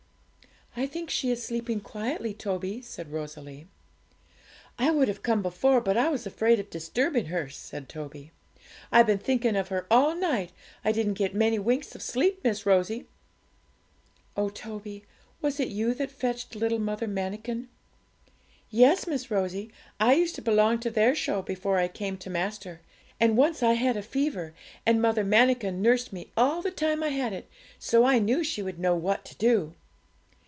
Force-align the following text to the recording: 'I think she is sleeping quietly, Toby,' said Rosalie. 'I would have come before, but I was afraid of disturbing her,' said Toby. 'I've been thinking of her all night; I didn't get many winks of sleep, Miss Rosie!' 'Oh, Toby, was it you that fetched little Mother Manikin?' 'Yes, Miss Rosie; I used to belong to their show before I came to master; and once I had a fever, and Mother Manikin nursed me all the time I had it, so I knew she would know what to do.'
'I 0.73 0.85
think 0.85 1.09
she 1.09 1.29
is 1.29 1.43
sleeping 1.45 1.81
quietly, 1.81 2.33
Toby,' 2.33 2.81
said 2.81 3.11
Rosalie. 3.11 3.67
'I 4.79 4.91
would 4.91 5.09
have 5.09 5.21
come 5.21 5.41
before, 5.41 5.81
but 5.81 5.97
I 5.97 6.07
was 6.07 6.25
afraid 6.25 6.61
of 6.61 6.69
disturbing 6.69 7.25
her,' 7.25 7.49
said 7.49 7.89
Toby. 7.89 8.31
'I've 8.89 9.05
been 9.05 9.17
thinking 9.17 9.57
of 9.57 9.67
her 9.67 9.85
all 9.91 10.15
night; 10.15 10.53
I 10.85 10.93
didn't 10.93 11.15
get 11.15 11.35
many 11.35 11.59
winks 11.59 11.93
of 11.93 12.01
sleep, 12.01 12.39
Miss 12.45 12.65
Rosie!' 12.65 13.05
'Oh, 14.37 14.47
Toby, 14.47 15.03
was 15.41 15.59
it 15.59 15.67
you 15.67 15.93
that 15.95 16.09
fetched 16.09 16.55
little 16.55 16.79
Mother 16.79 17.05
Manikin?' 17.07 17.67
'Yes, 18.69 19.05
Miss 19.05 19.29
Rosie; 19.29 19.73
I 19.99 20.13
used 20.13 20.35
to 20.35 20.41
belong 20.41 20.79
to 20.79 20.89
their 20.89 21.13
show 21.13 21.41
before 21.41 21.79
I 21.79 21.89
came 21.89 22.15
to 22.19 22.29
master; 22.29 22.79
and 23.19 23.35
once 23.35 23.61
I 23.61 23.73
had 23.73 23.97
a 23.97 24.01
fever, 24.01 24.53
and 24.85 25.01
Mother 25.01 25.25
Manikin 25.25 25.81
nursed 25.81 26.13
me 26.13 26.31
all 26.37 26.61
the 26.61 26.71
time 26.71 27.03
I 27.03 27.09
had 27.09 27.33
it, 27.33 27.49
so 27.77 28.05
I 28.05 28.19
knew 28.19 28.41
she 28.41 28.61
would 28.63 28.79
know 28.79 28.95
what 28.95 29.25
to 29.25 29.35
do.' 29.35 29.75